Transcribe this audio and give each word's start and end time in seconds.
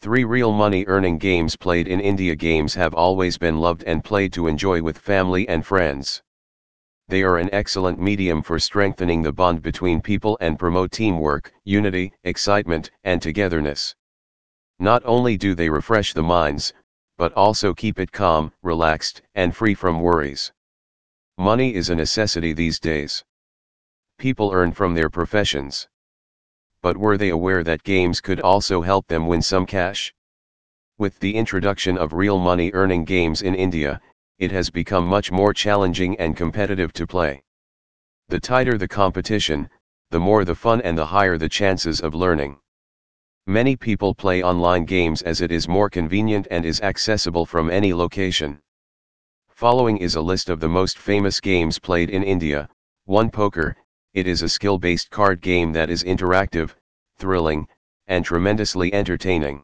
Three 0.00 0.22
real 0.22 0.52
money 0.52 0.84
earning 0.86 1.18
games 1.18 1.56
played 1.56 1.88
in 1.88 1.98
India 2.00 2.36
games 2.36 2.72
have 2.74 2.94
always 2.94 3.36
been 3.36 3.58
loved 3.58 3.82
and 3.82 4.04
played 4.04 4.32
to 4.34 4.46
enjoy 4.46 4.80
with 4.80 4.96
family 4.96 5.48
and 5.48 5.66
friends. 5.66 6.22
They 7.08 7.24
are 7.24 7.36
an 7.36 7.52
excellent 7.52 7.98
medium 7.98 8.42
for 8.42 8.60
strengthening 8.60 9.22
the 9.22 9.32
bond 9.32 9.60
between 9.60 10.00
people 10.00 10.38
and 10.40 10.56
promote 10.56 10.92
teamwork, 10.92 11.52
unity, 11.64 12.12
excitement, 12.22 12.92
and 13.02 13.20
togetherness. 13.20 13.96
Not 14.78 15.02
only 15.04 15.36
do 15.36 15.56
they 15.56 15.68
refresh 15.68 16.12
the 16.12 16.22
minds, 16.22 16.72
but 17.16 17.32
also 17.32 17.74
keep 17.74 17.98
it 17.98 18.12
calm, 18.12 18.52
relaxed, 18.62 19.22
and 19.34 19.56
free 19.56 19.74
from 19.74 20.00
worries. 20.00 20.52
Money 21.38 21.74
is 21.74 21.90
a 21.90 21.96
necessity 21.96 22.52
these 22.52 22.78
days. 22.78 23.24
People 24.16 24.52
earn 24.52 24.70
from 24.70 24.94
their 24.94 25.10
professions 25.10 25.88
but 26.82 26.96
were 26.96 27.16
they 27.16 27.30
aware 27.30 27.64
that 27.64 27.82
games 27.82 28.20
could 28.20 28.40
also 28.40 28.82
help 28.82 29.06
them 29.06 29.26
win 29.26 29.42
some 29.42 29.66
cash? 29.66 30.14
With 30.98 31.18
the 31.20 31.34
introduction 31.34 31.98
of 31.98 32.12
real 32.12 32.38
money 32.38 32.70
earning 32.72 33.04
games 33.04 33.42
in 33.42 33.54
India, 33.54 34.00
it 34.38 34.50
has 34.52 34.70
become 34.70 35.06
much 35.06 35.32
more 35.32 35.52
challenging 35.52 36.18
and 36.18 36.36
competitive 36.36 36.92
to 36.92 37.06
play. 37.06 37.42
The 38.28 38.38
tighter 38.40 38.78
the 38.78 38.88
competition, 38.88 39.68
the 40.10 40.20
more 40.20 40.44
the 40.44 40.54
fun 40.54 40.80
and 40.82 40.96
the 40.96 41.06
higher 41.06 41.38
the 41.38 41.48
chances 41.48 42.00
of 42.00 42.14
learning. 42.14 42.58
Many 43.46 43.76
people 43.76 44.14
play 44.14 44.42
online 44.42 44.84
games 44.84 45.22
as 45.22 45.40
it 45.40 45.50
is 45.50 45.68
more 45.68 45.88
convenient 45.88 46.46
and 46.50 46.64
is 46.64 46.80
accessible 46.82 47.46
from 47.46 47.70
any 47.70 47.92
location. 47.94 48.60
Following 49.48 49.98
is 49.98 50.14
a 50.14 50.20
list 50.20 50.50
of 50.50 50.60
the 50.60 50.68
most 50.68 50.98
famous 50.98 51.40
games 51.40 51.78
played 51.78 52.10
in 52.10 52.22
India, 52.22 52.68
1 53.06 53.30
Poker, 53.30 53.76
it 54.14 54.26
is 54.26 54.42
a 54.42 54.48
skill-based 54.48 55.10
card 55.10 55.40
game 55.40 55.72
that 55.72 55.90
is 55.90 56.04
interactive, 56.04 56.74
thrilling, 57.16 57.68
and 58.06 58.24
tremendously 58.24 58.92
entertaining. 58.94 59.62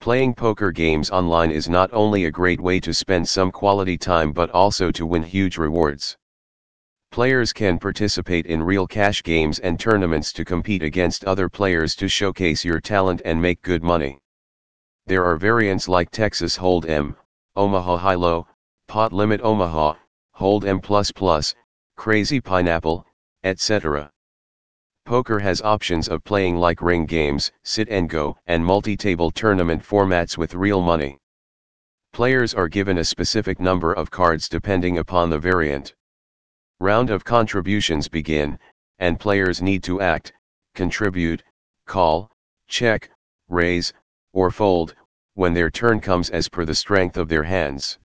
Playing 0.00 0.34
poker 0.34 0.70
games 0.70 1.10
online 1.10 1.50
is 1.50 1.68
not 1.68 1.90
only 1.92 2.26
a 2.26 2.30
great 2.30 2.60
way 2.60 2.78
to 2.80 2.94
spend 2.94 3.28
some 3.28 3.50
quality 3.50 3.98
time 3.98 4.32
but 4.32 4.50
also 4.50 4.92
to 4.92 5.06
win 5.06 5.22
huge 5.22 5.58
rewards. 5.58 6.16
Players 7.10 7.52
can 7.52 7.78
participate 7.78 8.46
in 8.46 8.62
real 8.62 8.86
cash 8.86 9.22
games 9.22 9.58
and 9.58 9.80
tournaments 9.80 10.32
to 10.34 10.44
compete 10.44 10.82
against 10.82 11.24
other 11.24 11.48
players 11.48 11.96
to 11.96 12.08
showcase 12.08 12.64
your 12.64 12.80
talent 12.80 13.22
and 13.24 13.40
make 13.40 13.62
good 13.62 13.82
money. 13.82 14.18
There 15.06 15.24
are 15.24 15.38
variants 15.38 15.88
like 15.88 16.10
Texas 16.10 16.56
Hold'em, 16.56 17.16
Omaha 17.56 17.96
High-Low, 17.96 18.46
Pot 18.88 19.12
Limit 19.12 19.40
Omaha, 19.40 19.94
Hold'em 20.38 21.54
Crazy 21.96 22.40
Pineapple, 22.40 23.04
etc. 23.44 24.10
Poker 25.04 25.38
has 25.38 25.62
options 25.62 26.08
of 26.08 26.22
playing 26.24 26.56
like 26.56 26.82
ring 26.82 27.06
games, 27.06 27.50
sit 27.64 27.88
and 27.88 28.10
go, 28.10 28.36
and 28.46 28.64
multi-table 28.64 29.30
tournament 29.30 29.82
formats 29.82 30.36
with 30.36 30.54
real 30.54 30.82
money. 30.82 31.18
Players 32.12 32.52
are 32.52 32.68
given 32.68 32.98
a 32.98 33.04
specific 33.04 33.58
number 33.60 33.92
of 33.92 34.10
cards 34.10 34.48
depending 34.48 34.98
upon 34.98 35.30
the 35.30 35.38
variant. 35.38 35.94
Round 36.80 37.10
of 37.10 37.24
contributions 37.24 38.08
begin, 38.08 38.58
and 38.98 39.18
players 39.18 39.62
need 39.62 39.82
to 39.84 40.00
act, 40.00 40.32
contribute, 40.74 41.42
call, 41.86 42.30
check, 42.66 43.10
raise, 43.48 43.92
or 44.32 44.50
fold, 44.50 44.94
when 45.34 45.54
their 45.54 45.70
turn 45.70 46.00
comes 46.00 46.30
as 46.30 46.48
per 46.48 46.64
the 46.64 46.74
strength 46.74 47.16
of 47.16 47.28
their 47.28 47.44
hands. 47.44 47.98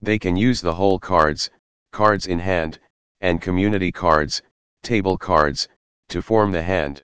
They 0.00 0.18
can 0.18 0.36
use 0.36 0.60
the 0.60 0.74
hole 0.74 0.98
cards, 0.98 1.50
cards 1.92 2.26
in 2.26 2.38
hand, 2.38 2.78
and 3.24 3.40
community 3.40 3.90
cards, 3.90 4.42
table 4.82 5.16
cards, 5.16 5.66
to 6.10 6.20
form 6.20 6.52
the 6.52 6.62
hand. 6.62 7.02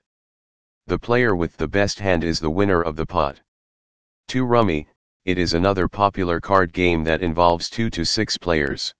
The 0.86 0.98
player 0.98 1.34
with 1.34 1.56
the 1.56 1.66
best 1.66 1.98
hand 1.98 2.24
is 2.24 2.40
the 2.40 2.50
winner 2.50 2.82
of 2.82 2.94
the 2.96 3.06
pot. 3.06 3.40
2 4.28 4.44
Rummy, 4.44 4.86
it 5.24 5.38
is 5.38 5.54
another 5.54 5.88
popular 5.88 6.38
card 6.38 6.74
game 6.74 7.04
that 7.04 7.22
involves 7.22 7.70
2 7.70 7.88
to 7.88 8.04
6 8.04 8.36
players. 8.36 8.94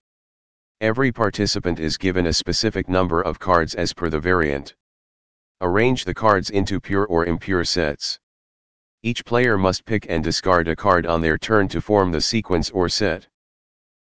Every 0.81 1.11
participant 1.11 1.79
is 1.79 1.95
given 1.95 2.25
a 2.25 2.33
specific 2.33 2.89
number 2.89 3.21
of 3.21 3.37
cards 3.37 3.75
as 3.75 3.93
per 3.93 4.09
the 4.09 4.19
variant. 4.19 4.73
Arrange 5.61 6.05
the 6.05 6.15
cards 6.15 6.49
into 6.49 6.79
pure 6.79 7.05
or 7.05 7.27
impure 7.27 7.63
sets. 7.63 8.19
Each 9.03 9.23
player 9.23 9.59
must 9.59 9.85
pick 9.85 10.07
and 10.09 10.23
discard 10.23 10.67
a 10.67 10.75
card 10.75 11.05
on 11.05 11.21
their 11.21 11.37
turn 11.37 11.67
to 11.67 11.81
form 11.81 12.11
the 12.11 12.21
sequence 12.21 12.71
or 12.71 12.89
set. 12.89 13.27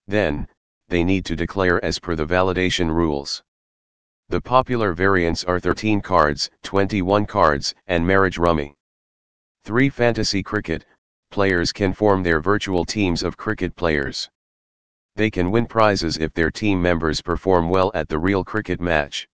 Then, 0.07 0.47
they 0.89 1.03
need 1.03 1.25
to 1.25 1.35
declare 1.35 1.83
as 1.83 1.99
per 1.99 2.15
the 2.15 2.25
validation 2.25 2.89
rules. 2.89 3.43
The 4.29 4.41
popular 4.41 4.93
variants 4.93 5.43
are 5.43 5.59
13 5.59 6.01
cards, 6.01 6.49
21 6.63 7.25
cards, 7.25 7.75
and 7.87 8.05
marriage 8.07 8.37
rummy. 8.37 8.75
3. 9.65 9.89
Fantasy 9.89 10.41
cricket, 10.41 10.85
players 11.29 11.71
can 11.71 11.93
form 11.93 12.23
their 12.23 12.39
virtual 12.39 12.85
teams 12.85 13.23
of 13.23 13.37
cricket 13.37 13.75
players. 13.75 14.29
They 15.15 15.29
can 15.29 15.51
win 15.51 15.67
prizes 15.67 16.17
if 16.17 16.33
their 16.33 16.51
team 16.51 16.81
members 16.81 17.21
perform 17.21 17.69
well 17.69 17.91
at 17.93 18.09
the 18.09 18.19
real 18.19 18.43
cricket 18.43 18.81
match. 18.81 19.27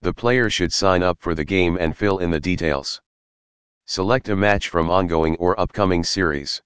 The 0.00 0.12
player 0.12 0.50
should 0.50 0.72
sign 0.72 1.02
up 1.02 1.20
for 1.20 1.34
the 1.34 1.44
game 1.44 1.76
and 1.78 1.96
fill 1.96 2.18
in 2.18 2.30
the 2.30 2.40
details. 2.40 3.00
Select 3.86 4.28
a 4.28 4.36
match 4.36 4.68
from 4.68 4.90
ongoing 4.90 5.36
or 5.36 5.58
upcoming 5.60 6.02
series. 6.02 6.62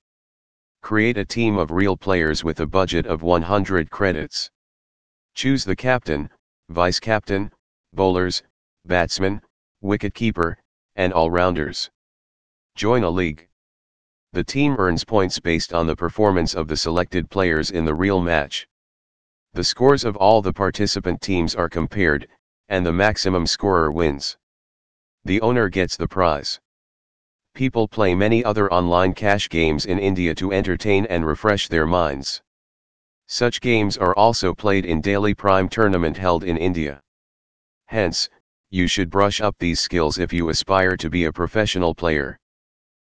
Create 0.86 1.18
a 1.18 1.24
team 1.24 1.58
of 1.58 1.72
real 1.72 1.96
players 1.96 2.44
with 2.44 2.60
a 2.60 2.66
budget 2.66 3.06
of 3.06 3.24
100 3.24 3.90
credits. 3.90 4.52
Choose 5.34 5.64
the 5.64 5.74
captain, 5.74 6.30
vice 6.68 7.00
captain, 7.00 7.50
bowlers, 7.92 8.44
batsmen, 8.84 9.42
wicket-keeper, 9.80 10.56
and 10.94 11.12
all-rounders. 11.12 11.90
Join 12.76 13.02
a 13.02 13.10
league. 13.10 13.48
The 14.32 14.44
team 14.44 14.76
earns 14.78 15.02
points 15.02 15.40
based 15.40 15.74
on 15.74 15.88
the 15.88 15.96
performance 15.96 16.54
of 16.54 16.68
the 16.68 16.76
selected 16.76 17.28
players 17.30 17.72
in 17.72 17.84
the 17.84 17.92
real 17.92 18.20
match. 18.20 18.68
The 19.54 19.64
scores 19.64 20.04
of 20.04 20.14
all 20.16 20.40
the 20.40 20.52
participant 20.52 21.20
teams 21.20 21.56
are 21.56 21.68
compared, 21.68 22.28
and 22.68 22.86
the 22.86 22.92
maximum 22.92 23.48
scorer 23.48 23.90
wins. 23.90 24.36
The 25.24 25.40
owner 25.40 25.68
gets 25.68 25.96
the 25.96 26.06
prize. 26.06 26.60
People 27.56 27.88
play 27.88 28.14
many 28.14 28.44
other 28.44 28.70
online 28.70 29.14
cash 29.14 29.48
games 29.48 29.86
in 29.86 29.98
India 29.98 30.34
to 30.34 30.52
entertain 30.52 31.06
and 31.06 31.24
refresh 31.24 31.68
their 31.68 31.86
minds. 31.86 32.42
Such 33.28 33.62
games 33.62 33.96
are 33.96 34.14
also 34.14 34.54
played 34.54 34.84
in 34.84 35.00
daily 35.00 35.32
prime 35.32 35.70
tournament 35.70 36.18
held 36.18 36.44
in 36.44 36.58
India. 36.58 37.00
Hence, 37.86 38.28
you 38.68 38.86
should 38.86 39.08
brush 39.08 39.40
up 39.40 39.56
these 39.58 39.80
skills 39.80 40.18
if 40.18 40.34
you 40.34 40.50
aspire 40.50 40.98
to 40.98 41.08
be 41.08 41.24
a 41.24 41.32
professional 41.32 41.94
player. 41.94 42.38